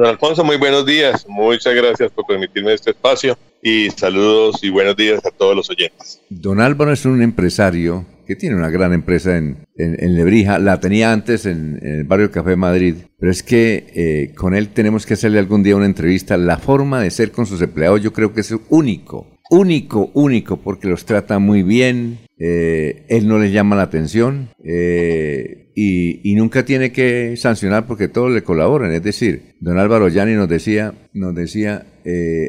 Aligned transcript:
Don 0.00 0.08
Alfonso, 0.08 0.42
muy 0.44 0.56
buenos 0.56 0.86
días. 0.86 1.26
Muchas 1.28 1.74
gracias 1.74 2.10
por 2.10 2.24
permitirme 2.24 2.72
este 2.72 2.92
espacio 2.92 3.36
y 3.62 3.90
saludos 3.90 4.64
y 4.64 4.70
buenos 4.70 4.96
días 4.96 5.20
a 5.26 5.30
todos 5.30 5.54
los 5.54 5.68
oyentes. 5.68 6.22
Don 6.30 6.58
Álvaro 6.58 6.90
es 6.90 7.04
un 7.04 7.20
empresario 7.20 8.06
que 8.26 8.34
tiene 8.34 8.56
una 8.56 8.70
gran 8.70 8.94
empresa 8.94 9.36
en, 9.36 9.68
en, 9.76 10.16
Lebrija, 10.16 10.58
la 10.58 10.80
tenía 10.80 11.12
antes 11.12 11.44
en, 11.44 11.78
el 11.82 12.04
barrio 12.04 12.30
Café 12.30 12.56
Madrid, 12.56 12.94
pero 13.18 13.30
es 13.30 13.42
que 13.42 13.92
eh, 13.94 14.34
con 14.34 14.54
él 14.54 14.70
tenemos 14.70 15.04
que 15.04 15.12
hacerle 15.12 15.38
algún 15.38 15.62
día 15.62 15.76
una 15.76 15.84
entrevista. 15.84 16.38
La 16.38 16.56
forma 16.56 17.02
de 17.02 17.10
ser 17.10 17.30
con 17.30 17.44
sus 17.44 17.60
empleados 17.60 18.02
yo 18.02 18.14
creo 18.14 18.32
que 18.32 18.40
es 18.40 18.54
único, 18.70 19.26
único, 19.50 20.10
único, 20.14 20.56
porque 20.56 20.88
los 20.88 21.04
trata 21.04 21.38
muy 21.38 21.62
bien, 21.62 22.20
eh, 22.40 23.04
él 23.08 23.28
no 23.28 23.38
les 23.38 23.52
llama 23.52 23.76
la 23.76 23.82
atención 23.82 24.48
eh, 24.64 25.70
y, 25.76 26.34
nunca 26.34 26.64
tiene 26.64 26.90
que 26.90 27.36
sancionar 27.36 27.86
porque 27.86 28.08
todos 28.08 28.32
le 28.32 28.42
colaboran. 28.42 28.92
Es 28.92 29.02
decir, 29.02 29.54
don 29.60 29.78
Álvaro 29.78 30.08
Yani 30.08 30.32
nos 30.32 30.48
decía, 30.48 30.94
nos 31.12 31.34
decía, 31.34 31.86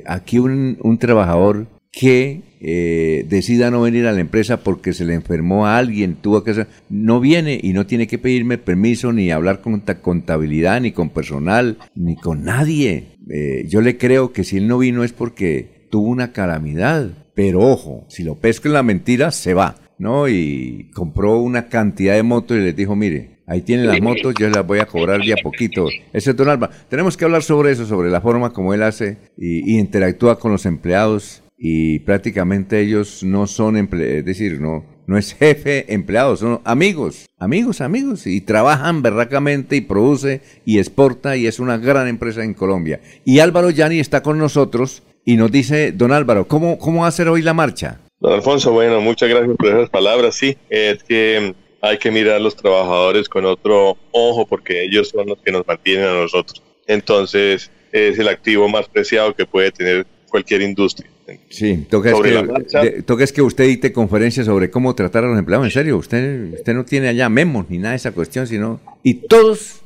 aquí 0.06 0.40
un, 0.40 0.98
trabajador 0.98 1.68
que 1.92 2.42
eh, 2.62 3.26
decida 3.28 3.70
no 3.70 3.82
venir 3.82 4.08
a 4.08 4.14
la 4.14 4.22
empresa 4.22 4.64
porque 4.64 4.94
se 4.94 5.04
le 5.04 5.14
enfermó 5.14 5.68
a 5.68 5.78
alguien, 5.78 6.16
tuvo 6.16 6.44
que 6.44 6.66
no 6.90 7.20
viene 7.20 7.60
y 7.62 7.74
no 7.74 7.86
tiene 7.86 8.08
que 8.08 8.18
pedirme 8.18 8.58
permiso 8.58 9.12
ni 9.12 9.32
hablar 9.32 9.62
con 9.62 9.82
contabilidad, 10.02 10.80
ni 10.80 10.92
con 10.92 11.10
personal, 11.10 11.78
ni 11.96 12.16
con 12.16 12.44
nadie. 12.44 13.18
Eh, 13.30 13.66
yo 13.68 13.82
le 13.82 13.98
creo 13.98 14.32
que 14.32 14.44
si 14.44 14.58
él 14.58 14.68
no 14.68 14.78
vino 14.78 15.04
es 15.04 15.12
porque 15.12 15.88
tuvo 15.90 16.08
una 16.08 16.32
calamidad. 16.32 17.12
Pero 17.34 17.62
ojo, 17.62 18.06
si 18.10 18.24
lo 18.24 18.36
pesco 18.36 18.68
en 18.68 18.74
la 18.74 18.84
mentira, 18.84 19.32
se 19.32 19.54
va, 19.54 19.78
¿no? 20.02 20.28
Y 20.28 20.90
compró 20.96 21.38
una 21.38 21.70
cantidad 21.70 22.16
de 22.16 22.24
motos 22.24 22.58
y 22.58 22.62
les 22.62 22.76
dijo, 22.76 22.96
mire, 22.96 23.40
Ahí 23.48 23.64
tienen 23.64 23.88
las 23.88 24.00
motos, 24.00 24.34
yo 24.40 24.48
las 24.48 24.66
voy 24.66 24.80
a 24.80 24.86
cobrar 24.86 25.20
ya 25.26 25.36
poquito. 25.44 25.90
Ese 26.14 26.30
es 26.30 26.38
Don 26.38 26.48
Alba. 26.48 26.70
Tenemos 26.88 27.18
que 27.18 27.26
hablar 27.26 27.44
sobre 27.44 27.72
eso, 27.72 27.86
sobre 27.86 28.10
la 28.10 28.22
forma 28.22 28.54
como 28.54 28.74
él 28.74 28.82
hace 28.82 29.18
y, 29.38 29.78
interactúa 29.78 30.40
con 30.40 30.54
los 30.54 30.66
empleados 30.66 31.44
y 31.58 32.00
prácticamente 32.00 32.80
ellos 32.80 33.24
no 33.26 33.48
son, 33.48 33.76
es 33.76 34.24
decir, 34.24 34.62
no, 34.62 34.86
no 35.06 35.18
es 35.18 35.34
jefe 35.34 35.94
empleado, 35.94 36.38
son 36.38 36.62
amigos, 36.64 37.26
amigos, 37.40 37.82
amigos, 37.82 38.26
y 38.26 38.40
trabajan 38.40 39.02
berracamente 39.02 39.76
y 39.76 39.82
produce 39.82 40.42
y 40.64 40.80
exporta 40.80 41.36
y 41.36 41.46
es 41.46 41.60
una 41.60 41.78
gran 41.78 42.08
empresa 42.08 42.46
en 42.46 42.54
Colombia. 42.54 43.02
Y 43.26 43.40
Álvaro 43.40 43.70
Yani 43.70 44.00
está 44.00 44.24
con 44.24 44.38
nosotros 44.38 45.04
y 45.26 45.36
nos 45.36 45.52
dice, 45.52 45.92
don 45.92 46.14
Álvaro, 46.14 46.48
¿cómo, 46.48 46.78
cómo 46.78 47.02
va 47.02 47.08
a 47.08 47.12
ser 47.12 47.28
hoy 47.28 47.42
la 47.42 47.54
marcha? 47.54 48.00
Don 48.22 48.34
Alfonso, 48.34 48.72
bueno, 48.72 49.02
muchas 49.02 49.30
gracias 49.30 49.58
por 49.58 49.68
esas 49.68 49.90
palabras. 49.90 50.36
Sí, 50.36 50.56
es 50.70 51.04
que 51.04 51.56
hay 51.82 51.98
que 51.98 52.12
mirar 52.12 52.36
a 52.36 52.40
los 52.40 52.56
trabajadores 52.56 53.28
con 53.28 53.46
otro 53.46 53.98
ojo 54.12 54.46
porque 54.46 54.84
ellos 54.84 55.10
son 55.10 55.28
los 55.28 55.40
que 55.40 55.52
nos 55.52 55.68
mantienen 55.68 56.06
a 56.06 56.14
nosotros. 56.14 56.62
Entonces, 56.86 57.72
es 57.92 58.20
el 58.20 58.28
activo 58.28 58.70
más 58.70 58.88
preciado 58.88 59.34
que 59.34 59.48
puede 59.48 59.72
tener 59.72 60.06
cualquier 60.30 60.62
industria. 60.62 61.10
Sí, 61.50 61.88
toca 61.90 62.12
es, 62.12 63.32
que, 63.32 63.42
usted 63.42 63.68
dite 63.68 63.92
conferencias 63.92 64.46
sobre 64.46 64.70
cómo 64.70 64.94
tratar 64.94 65.24
a 65.24 65.28
los 65.28 65.40
empleados. 65.40 65.66
En 65.66 65.72
serio, 65.72 65.98
usted, 65.98 66.54
usted 66.54 66.74
no 66.76 66.86
tiene 66.86 67.08
allá 67.08 67.28
memos 67.28 67.70
ni 67.70 67.80
nada 67.80 67.92
de 67.92 67.98
esa 67.98 68.12
cuestión, 68.12 68.46
sino... 68.46 68.80
Y 69.02 69.16
todos, 69.16 69.82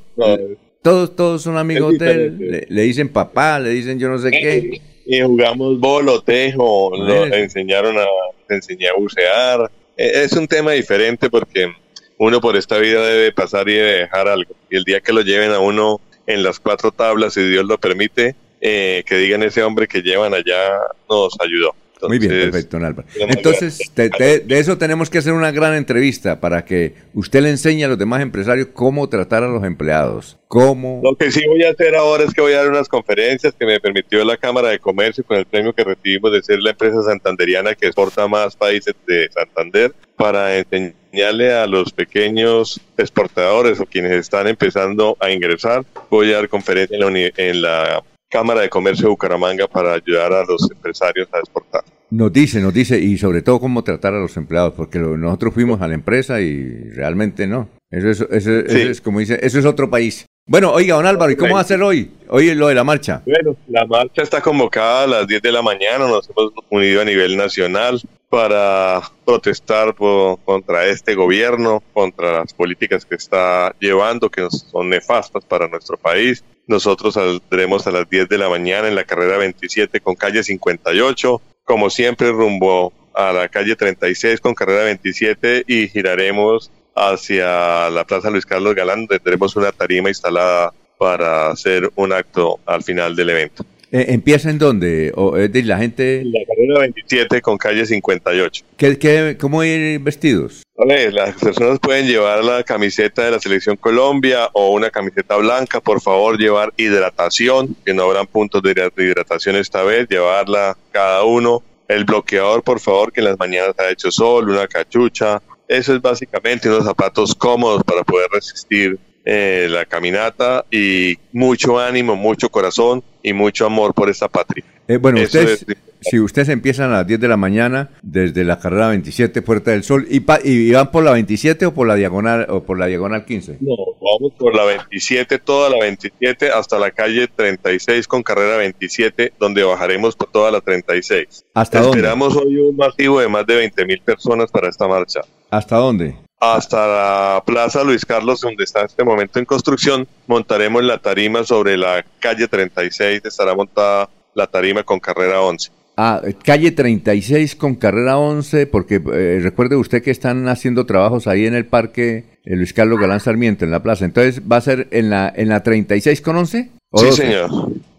todos, 0.81 1.15
todos 1.15 1.41
son 1.41 1.57
amigos 1.57 1.97
de 1.97 2.11
él. 2.11 2.65
Le, 2.67 2.81
dicen 2.81 3.07
papá, 3.07 3.59
le 3.59 3.69
dicen 3.69 3.97
yo 3.97 4.09
no 4.09 4.17
sé 4.17 4.31
qué. 4.31 4.81
Y 5.05 5.21
jugamos 5.21 5.79
bolo, 5.79 6.21
tejo, 6.21 6.91
nos 6.97 7.31
enseñaron 7.31 7.97
a, 7.97 8.05
enseñar 8.49 8.93
a 8.95 8.99
bucear. 8.99 9.71
E, 9.95 10.23
es 10.23 10.33
un 10.33 10.47
tema 10.47 10.71
diferente 10.71 11.29
porque 11.29 11.71
uno 12.17 12.41
por 12.41 12.55
esta 12.55 12.77
vida 12.77 13.05
debe 13.05 13.31
pasar 13.31 13.69
y 13.69 13.73
debe 13.73 13.91
dejar 13.99 14.27
algo. 14.27 14.55
Y 14.69 14.77
el 14.77 14.83
día 14.83 15.01
que 15.01 15.13
lo 15.13 15.21
lleven 15.21 15.51
a 15.51 15.59
uno 15.59 16.01
en 16.27 16.43
las 16.43 16.59
cuatro 16.59 16.91
tablas, 16.91 17.33
si 17.33 17.47
Dios 17.47 17.65
lo 17.65 17.77
permite, 17.77 18.35
eh, 18.61 19.03
que 19.05 19.15
digan 19.17 19.43
ese 19.43 19.63
hombre 19.63 19.87
que 19.87 20.01
llevan 20.01 20.33
allá 20.33 20.71
nos 21.09 21.35
ayudó. 21.39 21.75
Muy 22.03 22.19
bien, 22.19 22.31
perfecto, 22.31 22.77
Álvaro. 22.77 23.07
Entonces, 23.15 23.79
de, 23.95 24.43
eso 24.49 24.77
tenemos 24.77 25.09
que 25.09 25.19
hacer 25.19 25.33
una 25.33 25.51
gran 25.51 25.73
entrevista 25.73 26.39
para 26.39 26.65
que 26.65 26.93
usted 27.13 27.41
le 27.41 27.49
enseñe 27.49 27.83
a 27.83 27.87
los 27.87 27.97
demás 27.97 28.21
empresarios 28.21 28.69
cómo 28.73 29.09
tratar 29.09 29.43
a 29.43 29.47
los 29.47 29.63
empleados. 29.63 30.37
Cómo... 30.47 31.01
Lo 31.03 31.15
que 31.15 31.31
sí 31.31 31.45
voy 31.47 31.63
a 31.63 31.71
hacer 31.71 31.95
ahora 31.95 32.23
es 32.23 32.33
que 32.33 32.41
voy 32.41 32.53
a 32.53 32.57
dar 32.57 32.69
unas 32.69 32.87
conferencias 32.87 33.53
que 33.57 33.65
me 33.65 33.79
permitió 33.79 34.23
la 34.23 34.37
Cámara 34.37 34.69
de 34.69 34.79
Comercio 34.79 35.23
con 35.23 35.37
el 35.37 35.45
premio 35.45 35.73
que 35.73 35.83
recibimos 35.83 36.31
de 36.31 36.43
ser 36.43 36.59
la 36.59 36.71
empresa 36.71 37.01
santanderiana 37.01 37.75
que 37.75 37.87
exporta 37.87 38.27
más 38.27 38.55
países 38.55 38.93
de 39.07 39.29
Santander 39.31 39.93
para 40.15 40.57
enseñarle 40.57 41.53
a 41.53 41.65
los 41.65 41.91
pequeños 41.91 42.79
exportadores 42.97 43.79
o 43.79 43.85
quienes 43.85 44.13
están 44.13 44.47
empezando 44.47 45.17
a 45.19 45.31
ingresar. 45.31 45.83
Voy 46.09 46.31
a 46.31 46.37
dar 46.37 46.49
conferencias 46.49 47.01
en 47.37 47.61
la 47.61 48.03
Cámara 48.29 48.61
de 48.61 48.69
Comercio 48.69 49.03
de 49.03 49.09
Bucaramanga 49.09 49.67
para 49.67 49.93
ayudar 49.93 50.33
a 50.33 50.43
los 50.45 50.69
empresarios 50.71 51.27
a 51.33 51.39
exportar. 51.39 51.83
Nos 52.09 52.31
dice, 52.31 52.61
nos 52.61 52.73
dice, 52.73 52.99
y 52.99 53.17
sobre 53.17 53.41
todo 53.41 53.59
cómo 53.59 53.83
tratar 53.83 54.13
a 54.13 54.19
los 54.19 54.35
empleados, 54.37 54.73
porque 54.73 54.99
nosotros 54.99 55.53
fuimos 55.53 55.81
a 55.81 55.87
la 55.87 55.95
empresa 55.95 56.39
y 56.41 56.89
realmente 56.91 57.47
no. 57.47 57.69
Eso 57.89 58.09
es, 58.09 58.21
eso, 58.21 58.51
es, 58.51 59.01
como 59.01 59.19
dice, 59.19 59.39
eso 59.41 59.59
es 59.59 59.65
otro 59.65 59.89
país. 59.89 60.25
Bueno, 60.47 60.71
oiga, 60.71 60.93
don 60.93 61.07
Álvaro, 61.07 61.31
¿y 61.31 61.35
cómo 61.35 61.55
va 61.55 61.61
a 61.61 61.63
ser 61.63 61.81
hoy? 61.81 62.11
Hoy 62.29 62.53
lo 62.53 62.67
de 62.67 62.75
la 62.75 62.83
marcha. 62.83 63.23
Bueno, 63.25 63.55
la 63.67 63.83
marcha 63.87 64.21
está 64.21 64.41
convocada 64.41 65.05
a 65.05 65.07
las 65.07 65.27
10 65.27 65.41
de 65.41 65.51
la 65.51 65.63
mañana, 65.63 66.07
nos 66.07 66.29
hemos 66.29 66.51
unido 66.69 67.01
a 67.01 67.05
nivel 67.05 67.35
nacional 67.35 67.99
para 68.29 69.01
protestar 69.25 69.95
contra 69.95 70.85
este 70.85 71.15
gobierno, 71.15 71.81
contra 71.93 72.41
las 72.41 72.53
políticas 72.53 73.05
que 73.05 73.15
está 73.15 73.73
llevando, 73.79 74.29
que 74.29 74.47
son 74.51 74.89
nefastas 74.89 75.43
para 75.45 75.67
nuestro 75.67 75.97
país. 75.97 76.43
Nosotros 76.67 77.15
saldremos 77.15 77.87
a 77.87 77.91
las 77.91 78.07
10 78.07 78.29
de 78.29 78.37
la 78.37 78.47
mañana 78.47 78.87
en 78.87 78.93
la 78.93 79.03
carrera 79.03 79.37
27 79.37 79.99
con 79.99 80.13
calle 80.13 80.43
58, 80.43 81.41
como 81.63 81.89
siempre 81.89 82.29
rumbo 82.29 82.93
a 83.15 83.31
la 83.31 83.47
calle 83.47 83.75
36 83.75 84.41
con 84.41 84.53
carrera 84.53 84.83
27 84.83 85.63
y 85.65 85.87
giraremos 85.87 86.69
hacia 86.95 87.89
la 87.89 88.05
Plaza 88.05 88.29
Luis 88.29 88.45
Carlos 88.45 88.73
Galán, 88.73 89.01
donde 89.01 89.19
tendremos 89.19 89.55
una 89.55 89.71
tarima 89.71 90.09
instalada 90.09 90.73
para 90.97 91.51
hacer 91.51 91.91
un 91.95 92.13
acto 92.13 92.59
al 92.65 92.83
final 92.83 93.15
del 93.15 93.29
evento. 93.29 93.65
Eh, 93.91 94.07
¿Empieza 94.09 94.49
en 94.49 94.57
dónde? 94.57 95.11
¿O 95.15 95.37
es 95.37 95.65
la 95.65 95.77
gente? 95.77 96.23
La 96.25 96.39
carrera 96.45 96.79
27 96.79 97.41
con 97.41 97.57
calle 97.57 97.85
58. 97.85 98.65
¿Qué, 98.77 98.97
qué, 98.97 99.37
cómo 99.39 99.63
ir 99.63 99.99
vestidos? 99.99 100.63
Vale, 100.75 101.11
las 101.11 101.35
personas 101.35 101.79
pueden 101.79 102.07
llevar 102.07 102.43
la 102.43 102.63
camiseta 102.63 103.23
de 103.23 103.31
la 103.31 103.39
Selección 103.39 103.77
Colombia 103.77 104.49
o 104.53 104.71
una 104.71 104.89
camiseta 104.89 105.37
blanca. 105.37 105.79
Por 105.79 106.01
favor, 106.01 106.37
llevar 106.37 106.73
hidratación, 106.75 107.75
que 107.85 107.93
no 107.93 108.03
habrán 108.03 108.27
puntos 108.27 108.61
de 108.61 108.91
hidratación 108.97 109.55
esta 109.55 109.83
vez. 109.83 110.09
Llevarla 110.09 110.75
cada 110.91 111.23
uno. 111.23 111.63
El 111.87 112.03
bloqueador, 112.03 112.63
por 112.63 112.79
favor, 112.79 113.13
que 113.13 113.21
en 113.21 113.27
las 113.27 113.39
mañanas 113.39 113.75
ha 113.77 113.89
hecho 113.91 114.11
sol, 114.11 114.49
una 114.49 114.67
cachucha. 114.67 115.41
Eso 115.67 115.95
es 115.95 116.01
básicamente 116.01 116.69
unos 116.69 116.85
zapatos 116.85 117.33
cómodos 117.35 117.83
para 117.83 118.03
poder 118.03 118.27
resistir 118.31 118.99
eh, 119.27 119.67
la 119.71 119.85
caminata 119.85 120.65
y 120.69 121.15
mucho 121.33 121.79
ánimo, 121.79 122.15
mucho 122.15 122.49
corazón 122.49 123.03
y 123.23 123.33
mucho 123.33 123.65
amor 123.65 123.93
por 123.93 124.09
esta 124.09 124.27
patria. 124.27 124.63
Eh, 124.87 124.97
bueno, 124.97 125.19
ustedes, 125.21 125.65
si 125.99 126.19
ustedes 126.19 126.49
empiezan 126.49 126.91
a 126.91 126.97
las 126.97 127.07
10 127.07 127.19
de 127.19 127.27
la 127.27 127.37
mañana 127.37 127.89
desde 128.03 128.43
la 128.43 128.59
carrera 128.59 128.89
27 128.89 129.41
Puerta 129.41 129.71
del 129.71 129.83
Sol 129.83 130.05
y, 130.07 130.23
y, 130.43 130.71
van 130.71 130.91
por 130.91 131.03
la 131.03 131.11
27 131.13 131.65
o 131.65 131.73
por 131.73 131.87
la 131.87 131.95
diagonal 131.95 132.45
o 132.49 132.61
por 132.61 132.77
la 132.77 132.85
diagonal 132.85 133.25
15? 133.25 133.57
No, 133.61 133.75
vamos 133.99 134.33
por 134.37 134.53
la 134.53 134.65
27, 134.65 135.39
toda 135.39 135.71
la 135.71 135.79
27 135.79 136.51
hasta 136.51 136.77
la 136.77 136.91
calle 136.91 137.27
36 137.27 138.07
con 138.07 138.21
carrera 138.21 138.57
27 138.57 139.33
donde 139.39 139.63
bajaremos 139.63 140.15
por 140.15 140.31
toda 140.31 140.51
la 140.51 140.61
36. 140.61 141.45
¿Hasta 141.55 141.79
Esperamos 141.79 142.35
hoy 142.35 142.57
un 142.57 142.75
masivo 142.75 143.19
de 143.19 143.27
más 143.27 143.47
de 143.47 143.55
20 143.55 143.85
mil 143.87 144.01
personas 144.01 144.51
para 144.51 144.69
esta 144.69 144.87
marcha. 144.87 145.21
¿Hasta 145.55 145.77
dónde? 145.77 146.15
hasta 146.39 146.85
la 146.85 147.43
Plaza 147.45 147.83
Luis 147.83 148.05
Carlos, 148.05 148.41
donde 148.41 148.65
está 148.65 148.81
en 148.81 148.85
este 148.87 149.03
momento 149.03 149.39
en 149.39 149.45
construcción, 149.45 150.07
montaremos 150.27 150.83
la 150.83 150.99
tarima 150.99 151.43
sobre 151.43 151.77
la 151.77 152.05
calle 152.19 152.47
36, 152.47 153.21
estará 153.23 153.55
montada 153.55 154.09
la 154.33 154.47
tarima 154.47 154.83
con 154.83 154.99
carrera 154.99 155.41
11. 155.41 155.71
Ah, 155.97 156.21
calle 156.43 156.71
36 156.71 157.55
con 157.55 157.75
carrera 157.75 158.17
11, 158.17 158.67
porque 158.67 158.95
eh, 159.13 159.39
recuerde 159.41 159.77
usted 159.77 160.03
que 160.03 160.11
están 160.11 160.47
haciendo 160.49 160.85
trabajos 160.85 161.25
ahí 161.25 161.45
en 161.45 161.55
el 161.55 161.65
parque 161.65 162.25
eh, 162.43 162.55
Luis 162.55 162.73
Carlos 162.73 162.99
Galán 162.99 163.21
Sarmiento, 163.21 163.63
en 163.63 163.71
la 163.71 163.81
plaza. 163.81 164.03
Entonces, 164.03 164.41
¿va 164.41 164.57
a 164.57 164.61
ser 164.61 164.89
en 164.91 165.09
la, 165.09 165.31
en 165.33 165.47
la 165.47 165.63
36 165.63 166.21
con 166.21 166.35
11? 166.35 166.69
sí, 166.95 167.11
señor. 167.13 167.49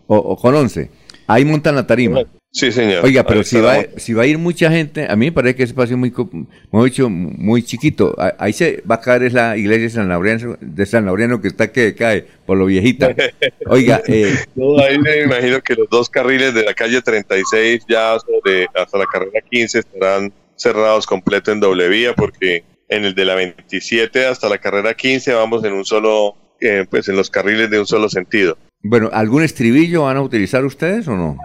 O, 0.09 0.37
con 0.37 0.55
11. 0.55 0.91
Ahí 1.27 1.45
montan 1.45 1.75
la 1.75 1.87
tarima. 1.87 2.21
Sí, 2.57 2.73
señor. 2.73 3.05
Oiga, 3.05 3.23
pero 3.23 3.45
si 3.45 3.61
va, 3.61 3.85
si 3.99 4.15
va 4.15 4.23
a 4.23 4.27
ir 4.27 4.39
mucha 4.39 4.71
gente, 4.71 5.07
a 5.11 5.15
mí 5.15 5.27
me 5.27 5.33
parece 5.33 5.57
que 5.57 5.63
ese 5.65 5.73
espacio 5.73 5.99
muy, 5.99 6.11
muy, 6.71 6.91
muy 7.11 7.63
chiquito. 7.63 8.17
Ahí 8.39 8.55
se 8.55 8.83
va 8.91 8.95
a 8.95 9.01
caer 9.03 9.25
es 9.25 9.35
la 9.35 9.59
iglesia 9.59 9.83
de 9.83 9.91
San 9.91 10.09
Laureano, 10.09 10.57
de 10.59 10.87
San 10.87 11.05
Laureano 11.05 11.43
que 11.43 11.49
está 11.49 11.71
que 11.71 11.95
cae 11.95 12.25
por 12.47 12.57
lo 12.57 12.65
viejita. 12.65 13.15
Oiga, 13.67 14.01
eh, 14.07 14.35
no, 14.55 14.79
ahí 14.79 14.99
me 14.99 15.25
imagino 15.25 15.61
que 15.61 15.75
los 15.75 15.87
dos 15.91 16.09
carriles 16.09 16.55
de 16.55 16.65
la 16.65 16.73
calle 16.73 17.03
36 17.03 17.83
ya 17.87 18.17
sobre, 18.21 18.69
hasta 18.75 18.97
la 18.97 19.05
carrera 19.05 19.43
15 19.51 19.81
estarán 19.81 20.33
cerrados 20.55 21.07
completo 21.07 21.53
en 21.53 21.61
doble 21.61 21.91
vía 21.91 22.15
porque 22.15 22.65
en 22.89 23.05
el 23.05 23.15
de 23.15 23.27
la 23.27 23.35
27 23.35 24.25
hasta 24.25 24.49
la 24.49 24.57
carrera 24.57 24.95
15 24.95 25.35
vamos 25.35 25.63
en 25.63 25.75
un 25.75 25.85
solo, 25.85 26.35
eh, 26.63 26.87
pues 26.89 27.07
en 27.11 27.17
los 27.17 27.29
carriles 27.29 27.69
de 27.69 27.81
un 27.81 27.87
solo 27.87 28.09
sentido. 28.09 28.57
Bueno, 28.83 29.11
¿algún 29.13 29.43
estribillo 29.43 30.05
van 30.05 30.17
a 30.17 30.23
utilizar 30.23 30.65
ustedes 30.65 31.09
o 31.09 31.17
no? 31.17 31.37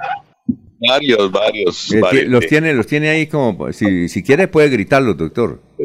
Varios, 0.88 1.32
varios. 1.32 1.92
Eh, 1.94 2.26
los 2.28 2.46
tiene, 2.48 2.74
los 2.74 2.88
tiene 2.88 3.10
ahí 3.10 3.28
como, 3.28 3.72
si, 3.72 4.10
si 4.10 4.24
quiere 4.24 4.48
puede 4.48 4.70
gritarlo, 4.70 5.14
doctor. 5.14 5.60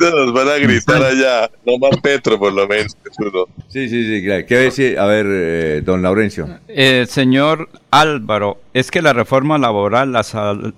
nos 0.00 0.32
van 0.32 0.48
a 0.48 0.56
gritar 0.56 1.02
allá, 1.02 1.50
no 1.66 1.78
más 1.78 1.98
Petro 2.00 2.38
por 2.38 2.52
lo 2.52 2.66
menos. 2.66 2.96
Sí, 3.68 3.88
sí, 3.88 4.04
sí, 4.06 4.24
claro. 4.24 4.46
¿Qué 4.46 4.56
decir? 4.56 4.98
A 4.98 5.06
ver, 5.06 5.26
eh, 5.28 5.82
don 5.84 6.02
Laurencio. 6.02 6.48
Eh, 6.68 7.06
señor 7.08 7.68
Álvaro, 7.90 8.60
es 8.74 8.90
que 8.90 9.02
la 9.02 9.12
reforma 9.12 9.58
laboral, 9.58 10.12
la, 10.12 10.24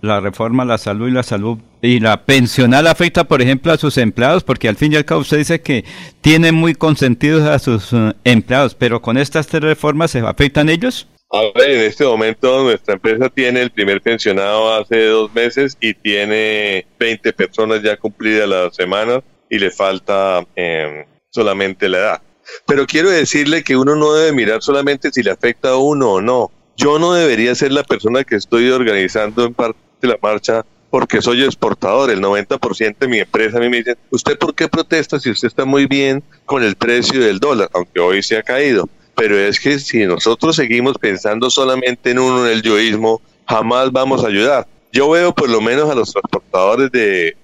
la 0.01 0.21
reforma 0.21 0.63
a 0.63 0.67
la 0.67 0.79
salud 0.79 1.09
y 1.09 1.13
la 1.13 1.23
salud 1.23 1.59
y 1.83 2.01
la 2.01 2.25
pensional 2.25 2.87
afecta, 2.87 3.25
por 3.25 3.43
ejemplo, 3.43 3.73
a 3.73 3.77
sus 3.77 3.99
empleados, 3.99 4.43
porque 4.45 4.69
al 4.69 4.77
fin 4.77 4.93
y 4.93 4.97
al 4.97 5.05
cabo 5.05 5.21
usted 5.21 5.39
dice 5.39 5.61
que 5.61 5.85
tiene 6.21 6.53
muy 6.53 6.75
consentidos 6.75 7.43
a 7.49 7.59
sus 7.59 7.93
eh, 7.93 8.13
empleados, 8.25 8.75
pero 8.75 9.03
con 9.03 9.19
estas 9.19 9.47
tres 9.47 9.63
reformas 9.63 10.11
se 10.11 10.21
afectan 10.21 10.69
ellos. 10.69 11.09
A 11.35 11.51
ver, 11.59 11.71
en 11.71 11.81
este 11.81 12.05
momento 12.05 12.63
nuestra 12.63 12.95
empresa 12.95 13.29
tiene 13.29 13.61
el 13.61 13.73
primer 13.73 14.01
pensionado 14.01 14.73
hace 14.73 15.07
dos 15.07 15.35
meses 15.35 15.77
y 15.81 15.93
tiene 15.93 16.87
20 16.97 17.33
personas 17.33 17.83
ya 17.83 17.97
cumplidas 17.97 18.49
la 18.49 18.71
semana 18.71 19.21
y 19.51 19.59
le 19.59 19.73
falta 19.73 20.47
em, 20.55 21.05
solamente 21.31 21.89
la 21.89 21.99
edad. 21.99 22.23
Pero 22.69 22.87
quiero 22.87 23.11
decirle 23.11 23.65
que 23.65 23.77
uno 23.77 23.97
no 23.97 24.13
debe 24.13 24.31
mirar 24.31 24.63
solamente 24.63 25.11
si 25.11 25.25
le 25.25 25.33
afecta 25.33 25.71
a 25.71 25.77
uno 25.77 26.13
o 26.13 26.21
no. 26.21 26.53
Yo 26.77 27.01
no 27.01 27.15
debería 27.15 27.53
ser 27.57 27.73
la 27.73 27.83
persona 27.83 28.23
que 28.23 28.37
estoy 28.37 28.71
organizando 28.71 29.45
en 29.45 29.55
parte 29.55 29.79
de 30.03 30.09
la 30.09 30.19
marcha 30.23 30.65
porque 30.89 31.21
soy 31.21 31.43
exportador. 31.43 32.11
El 32.11 32.21
90% 32.21 32.97
de 32.97 33.09
mi 33.09 33.19
empresa 33.19 33.57
a 33.57 33.61
mí 33.61 33.69
me 33.69 33.79
dice, 33.79 33.97
¿usted 34.11 34.39
por 34.39 34.55
qué 34.55 34.69
protesta 34.69 35.19
si 35.19 35.31
usted 35.31 35.49
está 35.49 35.65
muy 35.65 35.87
bien 35.87 36.23
con 36.45 36.63
el 36.63 36.77
precio 36.77 37.19
del 37.19 37.41
dólar, 37.41 37.71
aunque 37.73 37.99
hoy 37.99 38.23
se 38.23 38.37
ha 38.37 38.45
caído? 38.45 38.89
Pero 39.17 39.39
es 39.39 39.61
que 39.61 39.79
si 39.79 40.05
nosotros 40.07 40.57
seguimos 40.57 40.99
pensando 40.99 41.51
solamente 41.51 42.11
en 42.11 42.19
uno, 42.19 42.47
en 42.47 42.53
el 42.53 42.63
yoísmo, 42.63 43.21
jamás 43.47 43.93
vamos 43.93 44.25
a 44.25 44.29
ayudar. 44.29 44.67
Yo 44.93 45.11
veo 45.11 45.35
por 45.35 45.51
lo 45.51 45.61
menos 45.61 45.91
a 45.91 45.95
los 45.95 46.13
transportadores 46.13 46.91
de, 46.93 47.37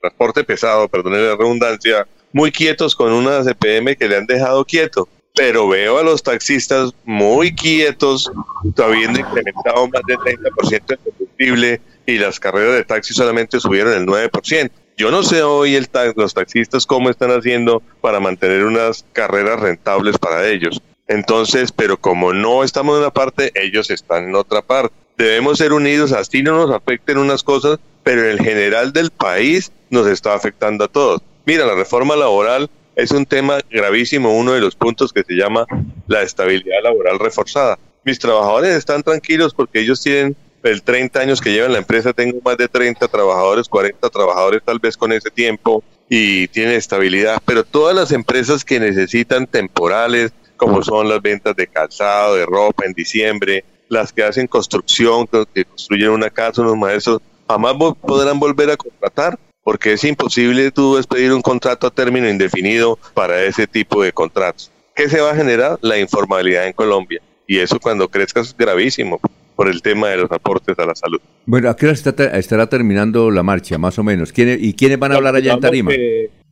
transporte 0.00 0.44
pesado, 0.44 0.88
perdón 0.88 1.12
la 1.14 1.36
redundancia, 1.36 2.06
muy 2.32 2.52
quietos 2.52 2.94
con 2.94 3.12
una 3.12 3.42
CPM 3.42 3.96
que 3.96 4.08
le 4.08 4.16
han 4.16 4.26
dejado 4.26 4.64
quieto, 4.64 5.08
pero 5.34 5.68
veo 5.68 5.98
a 5.98 6.02
los 6.02 6.22
taxistas 6.22 6.92
muy 7.04 7.54
quietos, 7.54 8.30
habiendo 8.76 9.20
incrementado 9.20 9.88
más 9.88 10.02
del 10.06 10.18
30% 10.18 10.86
de 10.86 10.96
combustible 10.96 11.80
y 12.06 12.18
las 12.18 12.38
carreras 12.38 12.74
de 12.74 12.84
taxi 12.84 13.14
solamente 13.14 13.60
subieron 13.60 13.94
el 13.94 14.06
9%. 14.06 14.70
Yo 14.98 15.12
no 15.12 15.22
sé 15.22 15.44
hoy 15.44 15.76
el 15.76 15.88
los 16.16 16.34
taxistas 16.34 16.84
cómo 16.84 17.08
están 17.08 17.30
haciendo 17.30 17.80
para 18.00 18.18
mantener 18.18 18.64
unas 18.64 19.06
carreras 19.12 19.60
rentables 19.60 20.18
para 20.18 20.48
ellos. 20.48 20.82
Entonces, 21.06 21.70
pero 21.70 21.98
como 21.98 22.32
no 22.32 22.64
estamos 22.64 22.96
en 22.96 23.02
una 23.02 23.12
parte, 23.12 23.52
ellos 23.54 23.92
están 23.92 24.24
en 24.24 24.34
otra 24.34 24.60
parte. 24.60 24.92
Debemos 25.16 25.58
ser 25.58 25.72
unidos, 25.72 26.10
así 26.10 26.42
no 26.42 26.66
nos 26.66 26.74
afecten 26.74 27.16
unas 27.16 27.44
cosas, 27.44 27.78
pero 28.02 28.24
en 28.24 28.30
el 28.30 28.40
general 28.40 28.92
del 28.92 29.12
país 29.12 29.70
nos 29.88 30.08
está 30.08 30.34
afectando 30.34 30.86
a 30.86 30.88
todos. 30.88 31.22
Mira, 31.46 31.64
la 31.64 31.76
reforma 31.76 32.16
laboral 32.16 32.68
es 32.96 33.12
un 33.12 33.24
tema 33.24 33.60
gravísimo, 33.70 34.36
uno 34.36 34.54
de 34.54 34.60
los 34.60 34.74
puntos 34.74 35.12
que 35.12 35.22
se 35.22 35.34
llama 35.34 35.64
la 36.08 36.22
estabilidad 36.22 36.82
laboral 36.82 37.20
reforzada. 37.20 37.78
Mis 38.02 38.18
trabajadores 38.18 38.74
están 38.74 39.04
tranquilos 39.04 39.54
porque 39.54 39.78
ellos 39.78 40.02
tienen 40.02 40.36
el 40.68 40.82
30 40.82 41.20
años 41.20 41.40
que 41.40 41.52
lleva 41.52 41.66
en 41.66 41.72
la 41.72 41.78
empresa, 41.78 42.12
tengo 42.12 42.38
más 42.44 42.56
de 42.56 42.68
30 42.68 43.06
trabajadores, 43.08 43.68
40 43.68 44.08
trabajadores 44.08 44.62
tal 44.64 44.78
vez 44.78 44.96
con 44.96 45.12
ese 45.12 45.30
tiempo 45.30 45.82
y 46.08 46.48
tiene 46.48 46.76
estabilidad, 46.76 47.40
pero 47.44 47.64
todas 47.64 47.94
las 47.94 48.12
empresas 48.12 48.64
que 48.64 48.80
necesitan 48.80 49.46
temporales, 49.46 50.32
como 50.56 50.82
son 50.82 51.08
las 51.08 51.20
ventas 51.20 51.54
de 51.54 51.66
calzado, 51.66 52.36
de 52.36 52.46
ropa 52.46 52.84
en 52.86 52.92
diciembre, 52.92 53.64
las 53.88 54.12
que 54.12 54.22
hacen 54.22 54.46
construcción, 54.46 55.26
que 55.54 55.64
construyen 55.64 56.10
una 56.10 56.30
casa, 56.30 56.62
unos 56.62 56.76
maestros, 56.76 57.20
jamás 57.48 57.74
podrán 58.00 58.38
volver 58.38 58.70
a 58.70 58.76
contratar, 58.76 59.38
porque 59.62 59.92
es 59.92 60.04
imposible 60.04 60.70
tú 60.70 60.96
despedir 60.96 61.32
un 61.32 61.42
contrato 61.42 61.86
a 61.86 61.90
término 61.90 62.28
indefinido 62.28 62.98
para 63.14 63.42
ese 63.42 63.66
tipo 63.66 64.02
de 64.02 64.12
contratos. 64.12 64.70
¿Qué 64.94 65.08
se 65.08 65.20
va 65.20 65.30
a 65.30 65.36
generar? 65.36 65.78
La 65.82 65.98
informalidad 65.98 66.66
en 66.66 66.72
Colombia. 66.72 67.20
Y 67.46 67.58
eso 67.58 67.78
cuando 67.78 68.08
crezca 68.08 68.40
es 68.40 68.54
gravísimo 68.56 69.20
por 69.58 69.68
el 69.68 69.82
tema 69.82 70.10
de 70.10 70.18
los 70.18 70.30
aportes 70.30 70.78
a 70.78 70.86
la 70.86 70.94
salud. 70.94 71.20
Bueno, 71.44 71.68
¿a 71.68 71.74
qué 71.74 71.86
hora 71.86 71.94
estará 72.38 72.68
terminando 72.68 73.28
la 73.28 73.42
marcha, 73.42 73.76
más 73.76 73.98
o 73.98 74.04
menos? 74.04 74.32
¿Y 74.36 74.74
quiénes 74.74 75.00
van 75.00 75.10
a 75.10 75.16
hablar 75.16 75.34
allá 75.34 75.54
en 75.54 75.60
Tarima? 75.60 75.90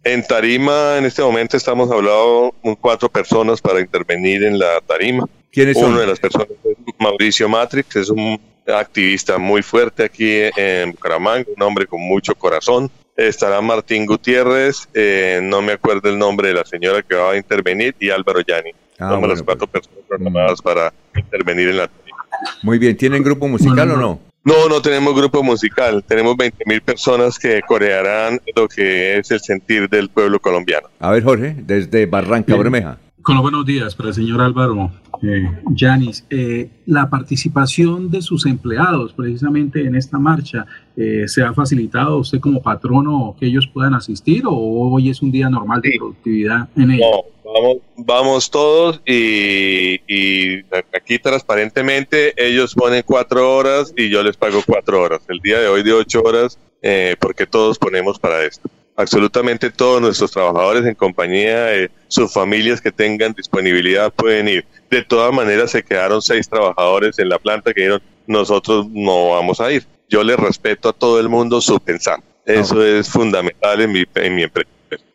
en 0.02 0.26
Tarima, 0.26 0.98
en 0.98 1.04
este 1.04 1.22
momento, 1.22 1.56
estamos 1.56 1.88
hablando 1.88 2.52
cuatro 2.80 3.08
personas 3.08 3.60
para 3.60 3.78
intervenir 3.78 4.42
en 4.42 4.58
la 4.58 4.80
Tarima. 4.84 5.24
¿Quiénes 5.52 5.78
son? 5.78 5.92
Una 5.92 6.00
de 6.00 6.06
las 6.08 6.18
personas 6.18 6.48
es 6.50 6.76
Mauricio 6.98 7.48
Matrix, 7.48 7.94
es 7.94 8.10
un 8.10 8.40
activista 8.66 9.38
muy 9.38 9.62
fuerte 9.62 10.02
aquí 10.02 10.40
en 10.56 10.90
Bucaramanga, 10.90 11.46
un 11.56 11.62
hombre 11.62 11.86
con 11.86 12.00
mucho 12.00 12.34
corazón. 12.34 12.90
Estará 13.16 13.60
Martín 13.60 14.04
Gutiérrez, 14.04 14.88
eh, 14.94 15.38
no 15.44 15.62
me 15.62 15.74
acuerdo 15.74 16.08
el 16.08 16.18
nombre 16.18 16.48
de 16.48 16.54
la 16.54 16.64
señora 16.64 17.02
que 17.02 17.14
va 17.14 17.30
a 17.30 17.36
intervenir, 17.36 17.94
y 18.00 18.10
Álvaro 18.10 18.40
Yani. 18.40 18.72
Ah, 18.98 19.10
Somos 19.10 19.28
las 19.28 19.42
cuatro 19.44 19.68
pues. 19.68 19.86
personas 19.86 20.08
programadas 20.08 20.60
para 20.60 20.92
intervenir 21.14 21.68
en 21.68 21.76
la 21.76 21.86
Tarima. 21.86 22.05
Muy 22.62 22.78
bien, 22.78 22.96
¿tienen 22.96 23.22
grupo 23.22 23.48
musical 23.48 23.90
o 23.92 23.96
no? 23.96 24.20
No, 24.46 24.68
no 24.68 24.80
tenemos 24.80 25.12
grupo 25.16 25.42
musical. 25.42 26.04
Tenemos 26.06 26.36
20 26.36 26.64
mil 26.66 26.80
personas 26.80 27.36
que 27.36 27.62
corearán 27.62 28.40
lo 28.54 28.68
que 28.68 29.18
es 29.18 29.28
el 29.32 29.40
sentir 29.40 29.88
del 29.88 30.08
pueblo 30.08 30.38
colombiano. 30.38 30.88
A 31.00 31.10
ver, 31.10 31.24
Jorge, 31.24 31.56
desde 31.58 32.06
Barranca 32.06 32.54
Bermeja. 32.54 32.96
Con 33.26 33.34
los 33.34 33.42
buenos 33.42 33.66
días 33.66 33.96
para 33.96 34.10
el 34.10 34.14
señor 34.14 34.40
Álvaro 34.40 34.92
Yanis. 35.74 36.24
Eh, 36.30 36.36
eh, 36.38 36.70
la 36.86 37.10
participación 37.10 38.08
de 38.08 38.22
sus 38.22 38.46
empleados 38.46 39.14
precisamente 39.14 39.84
en 39.84 39.96
esta 39.96 40.16
marcha, 40.16 40.64
eh, 40.96 41.24
¿se 41.26 41.42
ha 41.42 41.52
facilitado 41.52 42.18
usted 42.18 42.38
como 42.38 42.62
patrono 42.62 43.34
que 43.36 43.46
ellos 43.46 43.66
puedan 43.66 43.94
asistir 43.94 44.44
o 44.46 44.54
hoy 44.54 45.10
es 45.10 45.22
un 45.22 45.32
día 45.32 45.50
normal 45.50 45.80
de 45.80 45.94
productividad 45.98 46.68
en 46.76 46.92
ellos? 46.92 47.06
No, 47.44 47.52
vamos, 47.52 47.76
vamos 47.96 48.48
todos 48.48 49.02
y, 49.04 50.00
y, 50.06 50.64
aquí 50.96 51.18
transparentemente 51.18 52.32
ellos 52.36 52.76
ponen 52.76 53.02
cuatro 53.04 53.56
horas 53.56 53.92
y 53.96 54.08
yo 54.08 54.22
les 54.22 54.36
pago 54.36 54.60
cuatro 54.64 55.02
horas. 55.02 55.22
El 55.28 55.40
día 55.40 55.58
de 55.58 55.66
hoy 55.66 55.82
de 55.82 55.92
ocho 55.92 56.22
horas 56.22 56.60
porque 57.18 57.44
todos 57.46 57.76
ponemos 57.76 58.20
para 58.20 58.44
esto 58.44 58.70
absolutamente 58.96 59.70
todos 59.70 60.00
nuestros 60.00 60.32
trabajadores 60.32 60.84
en 60.84 60.94
compañía, 60.94 61.64
de 61.66 61.90
sus 62.08 62.32
familias 62.32 62.80
que 62.80 62.90
tengan 62.90 63.32
disponibilidad 63.32 64.12
pueden 64.12 64.48
ir. 64.48 64.64
De 64.90 65.02
todas 65.02 65.32
maneras 65.32 65.70
se 65.70 65.82
quedaron 65.82 66.22
seis 66.22 66.48
trabajadores 66.48 67.18
en 67.18 67.28
la 67.28 67.38
planta 67.38 67.72
que 67.72 67.82
dijeron 67.82 68.02
nosotros 68.26 68.88
no 68.90 69.30
vamos 69.30 69.60
a 69.60 69.70
ir. 69.70 69.84
Yo 70.08 70.22
le 70.24 70.36
respeto 70.36 70.88
a 70.88 70.92
todo 70.92 71.20
el 71.20 71.28
mundo 71.28 71.60
su 71.60 71.78
pensar. 71.78 72.20
Eso 72.44 72.84
es 72.84 73.08
fundamental 73.08 73.80
en 73.80 73.92
mi, 73.92 74.04
en 74.14 74.34
mi 74.34 74.42
empresa. 74.44 74.70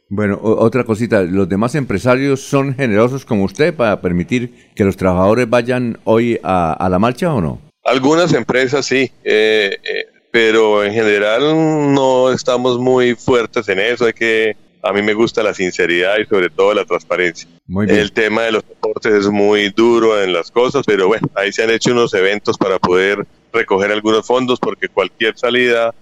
Bueno, 0.09 0.37
otra 0.41 0.83
cosita, 0.83 1.21
¿los 1.21 1.47
demás 1.47 1.73
empresarios 1.75 2.41
son 2.41 2.75
generosos 2.75 3.23
como 3.23 3.45
usted 3.45 3.73
para 3.73 4.01
permitir 4.01 4.69
que 4.75 4.83
los 4.83 4.97
trabajadores 4.97 5.49
vayan 5.49 5.99
hoy 6.03 6.37
a, 6.43 6.85
la 6.91 6.99
marcha 6.99 7.33
o 7.33 7.39
no? 7.39 7.61
Algunas 7.85 8.33
empresas 8.33 8.85
sí. 8.85 9.09
Eh, 9.23 9.77
eh, 9.81 10.10
pero 10.31 10.83
en 10.83 10.93
general 10.93 11.93
no 11.93 12.31
estamos 12.31 12.79
muy 12.79 13.15
fuertes 13.15 13.67
en 13.69 13.79
eso. 13.79 14.05
Hay 14.05 14.13
que, 14.13 14.55
a 14.81 14.93
mí 14.93 15.01
me 15.01 15.13
gusta 15.13 15.43
la 15.43 15.53
sinceridad 15.53 16.17
y 16.17 16.25
sobre 16.25 16.49
todo 16.49 16.73
la 16.73 16.85
transparencia. 16.85 17.49
El 17.87 18.11
tema 18.13 18.43
de 18.43 18.53
los 18.53 18.67
deportes 18.67 19.13
es 19.13 19.27
muy 19.27 19.69
duro 19.69 20.21
en 20.21 20.33
las 20.33 20.49
cosas, 20.49 20.83
pero 20.85 21.07
bueno, 21.07 21.29
ahí 21.35 21.51
se 21.51 21.63
han 21.63 21.69
hecho 21.69 21.91
unos 21.91 22.13
eventos 22.13 22.57
para 22.57 22.79
poder 22.79 23.25
recoger 23.53 23.91
algunos 23.91 24.25
fondos 24.25 24.59
porque 24.59 24.87
cualquier 24.87 25.37
salida 25.37 25.93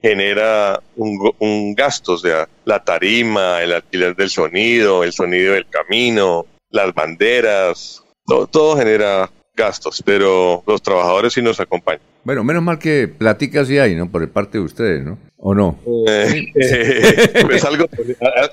genera 0.00 0.80
un, 0.96 1.32
un 1.38 1.74
gasto, 1.74 2.12
o 2.12 2.18
sea, 2.18 2.48
la 2.64 2.84
tarima, 2.84 3.62
el 3.62 3.72
alquiler 3.72 4.14
del 4.14 4.30
sonido, 4.30 5.02
el 5.02 5.12
sonido 5.12 5.54
del 5.54 5.66
camino, 5.68 6.46
las 6.70 6.94
banderas, 6.94 8.04
todo, 8.24 8.46
todo 8.46 8.76
genera 8.76 9.30
gastos, 9.58 10.02
pero 10.04 10.62
los 10.66 10.80
trabajadores 10.80 11.34
sí 11.34 11.42
nos 11.42 11.60
acompañan. 11.60 12.00
Bueno, 12.24 12.44
menos 12.44 12.62
mal 12.62 12.78
que 12.78 13.08
platicas 13.08 13.68
y 13.70 13.78
hay, 13.78 13.94
¿no? 13.94 14.10
Por 14.10 14.26
parte 14.30 14.58
de 14.58 14.64
ustedes, 14.64 15.04
¿no? 15.04 15.18
¿O 15.38 15.54
no? 15.54 15.78
Eh, 16.06 16.46
pues 17.46 17.64
algo, 17.64 17.86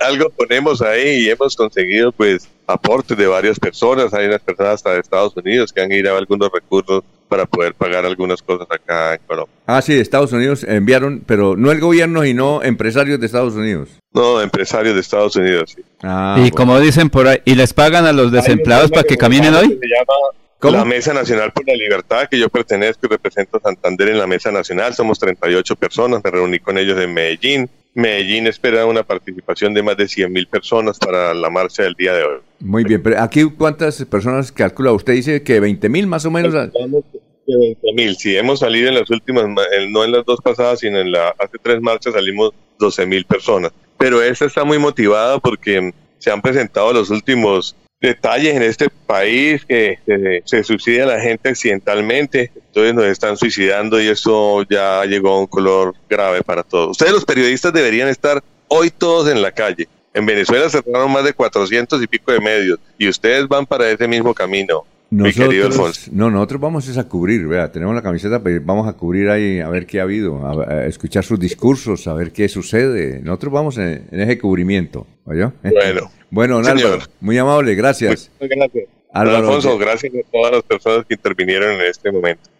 algo 0.00 0.30
ponemos 0.30 0.82
ahí 0.82 1.24
y 1.24 1.30
hemos 1.30 1.56
conseguido 1.56 2.12
pues 2.12 2.48
aportes 2.66 3.16
de 3.16 3.26
varias 3.26 3.58
personas. 3.58 4.14
Hay 4.14 4.26
unas 4.26 4.40
personas 4.40 4.74
hasta 4.74 4.94
de 4.94 5.00
Estados 5.00 5.36
Unidos 5.36 5.72
que 5.72 5.82
han 5.82 5.92
ido 5.92 6.14
a 6.14 6.18
algunos 6.18 6.50
recursos 6.52 7.02
para 7.28 7.44
poder 7.44 7.74
pagar 7.74 8.06
algunas 8.06 8.40
cosas 8.40 8.68
acá 8.70 9.14
en 9.14 9.20
Colombia. 9.26 9.54
Ah, 9.66 9.82
sí, 9.82 9.94
Estados 9.94 10.32
Unidos 10.32 10.64
enviaron, 10.64 11.22
pero 11.26 11.56
no 11.56 11.72
el 11.72 11.80
gobierno, 11.80 12.22
sino 12.22 12.62
empresarios 12.62 13.18
de 13.18 13.26
Estados 13.26 13.54
Unidos. 13.54 13.88
No, 14.12 14.40
empresarios 14.40 14.94
de 14.94 15.00
Estados 15.00 15.34
Unidos, 15.36 15.72
sí. 15.74 15.82
Ah, 16.02 16.40
y 16.42 16.50
como 16.50 16.78
dicen 16.80 17.10
por 17.10 17.26
ahí, 17.26 17.38
¿y 17.44 17.56
les 17.56 17.72
pagan 17.74 18.06
a 18.06 18.12
los 18.12 18.30
desempleados 18.30 18.90
para 18.90 19.02
que 19.02 19.16
caminen 19.16 19.54
hoy? 19.54 19.66
Se 19.66 19.88
llama 19.88 20.14
la 20.62 20.84
Mesa 20.84 21.12
Nacional 21.12 21.52
por 21.52 21.66
la 21.66 21.74
Libertad, 21.74 22.28
que 22.30 22.38
yo 22.38 22.48
pertenezco 22.48 23.06
y 23.06 23.10
represento 23.10 23.58
a 23.58 23.60
Santander 23.60 24.08
en 24.08 24.18
la 24.18 24.26
Mesa 24.26 24.50
Nacional, 24.50 24.94
somos 24.94 25.18
38 25.18 25.76
personas, 25.76 26.22
me 26.24 26.30
reuní 26.30 26.58
con 26.58 26.78
ellos 26.78 26.98
en 27.00 27.12
Medellín, 27.12 27.70
Medellín 27.96 28.46
espera 28.46 28.84
una 28.84 29.02
participación 29.04 29.72
de 29.72 29.82
más 29.82 29.96
de 29.96 30.06
100 30.06 30.30
mil 30.30 30.46
personas 30.46 30.98
para 30.98 31.32
la 31.32 31.48
marcha 31.48 31.82
del 31.82 31.94
día 31.94 32.12
de 32.12 32.24
hoy. 32.24 32.40
Muy 32.60 32.84
bien, 32.84 33.02
pero 33.02 33.18
aquí 33.22 33.44
cuántas 33.56 34.04
personas 34.04 34.52
calcula? 34.52 34.92
Usted 34.92 35.14
dice 35.14 35.42
que 35.42 35.60
20 35.60 35.88
mil 35.88 36.06
más 36.06 36.26
o 36.26 36.30
menos. 36.30 36.52
20 36.52 37.92
mil, 37.94 38.14
sí, 38.16 38.36
hemos 38.36 38.60
salido 38.60 38.88
en 38.88 38.96
las 38.96 39.08
últimas, 39.10 39.46
no 39.88 40.04
en 40.04 40.12
las 40.12 40.26
dos 40.26 40.40
pasadas, 40.42 40.80
sino 40.80 40.98
en 40.98 41.10
la 41.10 41.30
hace 41.38 41.56
tres 41.62 41.80
marchas 41.80 42.12
salimos 42.12 42.50
12 42.78 43.06
mil 43.06 43.24
personas. 43.24 43.72
Pero 43.96 44.22
esta 44.22 44.44
está 44.44 44.64
muy 44.64 44.78
motivada 44.78 45.38
porque 45.38 45.90
se 46.18 46.30
han 46.30 46.42
presentado 46.42 46.92
los 46.92 47.08
últimos 47.08 47.74
detalles 48.06 48.54
en 48.54 48.62
este 48.62 48.88
país 48.88 49.64
que 49.64 49.98
se, 50.44 50.64
suicida 50.64 51.04
a 51.04 51.06
la 51.06 51.20
gente 51.20 51.48
accidentalmente, 51.48 52.52
entonces 52.54 52.94
nos 52.94 53.04
están 53.06 53.36
suicidando 53.36 54.00
y 54.00 54.06
eso 54.06 54.62
ya 54.70 55.04
llegó 55.04 55.30
a 55.30 55.40
un 55.40 55.46
color 55.46 55.94
grave 56.08 56.42
para 56.42 56.62
todos. 56.62 56.92
Ustedes 56.92 57.12
los 57.12 57.24
periodistas 57.24 57.72
deberían 57.72 58.08
estar 58.08 58.42
hoy 58.68 58.90
todos 58.90 59.28
en 59.28 59.42
la 59.42 59.50
calle. 59.50 59.88
En 60.14 60.24
Venezuela 60.24 60.70
cerraron 60.70 61.12
más 61.12 61.24
de 61.24 61.34
400 61.34 62.02
y 62.02 62.06
pico 62.06 62.32
de 62.32 62.40
medios 62.40 62.78
y 62.96 63.08
ustedes 63.08 63.46
van 63.48 63.66
para 63.66 63.90
ese 63.90 64.06
mismo 64.08 64.32
camino. 64.32 64.84
Nosotros, 65.08 65.36
mi 65.36 65.44
querido 65.44 65.66
Alfonso. 65.66 66.10
No, 66.12 66.30
nosotros 66.30 66.60
vamos 66.60 66.98
a 66.98 67.04
cubrir, 67.04 67.46
vea, 67.46 67.70
tenemos 67.70 67.94
la 67.94 68.02
camiseta, 68.02 68.42
pero 68.42 68.60
vamos 68.64 68.88
a 68.88 68.94
cubrir 68.94 69.28
ahí 69.28 69.60
a 69.60 69.68
ver 69.68 69.86
qué 69.86 70.00
ha 70.00 70.02
habido, 70.02 70.44
a, 70.46 70.86
escuchar 70.86 71.24
sus 71.24 71.38
discursos, 71.38 72.08
a 72.08 72.14
ver 72.14 72.32
qué 72.32 72.48
sucede. 72.48 73.20
Nosotros 73.22 73.52
vamos 73.52 73.78
en, 73.78 74.08
ese 74.10 74.38
cubrimiento, 74.38 75.06
¿oyó? 75.24 75.52
Bueno. 75.62 76.10
bueno, 76.30 76.58
Álvaro, 76.58 76.98
muy 77.20 77.38
amable, 77.38 77.74
gracias. 77.74 78.30
Muchas 78.40 78.56
gracias. 78.56 78.84
Alfonso, 79.12 79.78
gracias 79.78 80.12
a 80.12 80.30
todas 80.30 80.52
las 80.52 80.62
personas 80.62 81.06
que 81.06 81.14
intervinieron 81.14 81.80
en 81.80 81.82
este 81.82 82.10
momento. 82.10 82.50